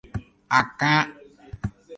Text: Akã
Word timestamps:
Akã 0.57 0.91